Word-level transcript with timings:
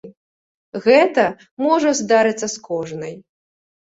Гэта 0.85 1.25
можа 1.65 1.91
здарыцца 1.99 2.47
з 2.55 2.65
кожнай. 2.69 3.13